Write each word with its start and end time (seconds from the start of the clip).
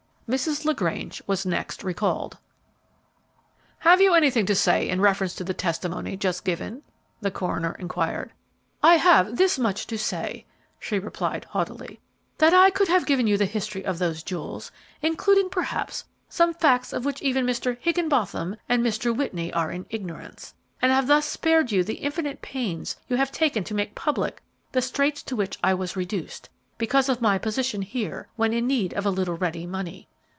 Mrs. 0.33 0.63
LaGrange 0.63 1.21
was 1.27 1.45
next 1.45 1.83
recalled. 1.83 2.37
"Have 3.79 3.99
you 3.99 4.13
anything 4.13 4.45
to 4.45 4.55
say 4.55 4.87
in 4.87 5.01
reference 5.01 5.35
to 5.35 5.43
the 5.43 5.53
testimony 5.53 6.15
just 6.15 6.45
given?" 6.45 6.83
the 7.19 7.29
coroner 7.31 7.75
inquired. 7.77 8.31
"I 8.81 8.95
have 8.95 9.35
this 9.35 9.59
much 9.59 9.87
to 9.87 9.97
say," 9.97 10.45
she 10.79 10.97
replied, 10.99 11.43
haughtily, 11.49 11.99
"that 12.37 12.53
I 12.53 12.69
could 12.69 12.87
have 12.87 13.05
given 13.05 13.27
you 13.27 13.35
the 13.35 13.45
history 13.45 13.83
of 13.85 13.99
those 13.99 14.23
jewels, 14.23 14.71
including, 15.01 15.49
perhaps, 15.49 16.05
some 16.29 16.53
facts 16.53 16.93
of 16.93 17.03
which 17.03 17.21
even 17.21 17.45
Mr. 17.45 17.77
Higgenbotham 17.81 18.55
and 18.69 18.81
Mr. 18.81 19.13
Whitney 19.13 19.51
are 19.51 19.69
in 19.69 19.85
ignorance, 19.89 20.53
and 20.81 20.91
thus 21.09 21.25
have 21.25 21.25
spared 21.25 21.73
you 21.73 21.83
the 21.83 21.95
infinite 21.95 22.41
pains 22.41 22.95
you 23.09 23.17
have 23.17 23.33
taken 23.33 23.65
to 23.65 23.73
make 23.75 23.95
public 23.95 24.41
the 24.71 24.81
straits 24.81 25.23
to 25.23 25.35
which 25.35 25.59
I 25.61 25.73
was 25.73 25.97
reduced, 25.97 26.47
because 26.77 27.09
of 27.09 27.21
my 27.21 27.37
position 27.37 27.81
here, 27.81 28.29
when 28.37 28.53
in 28.53 28.65
need 28.65 28.93
of 28.93 29.05
a 29.05 29.09
little 29.11 29.35
ready 29.35 29.67
money. 29.67 30.07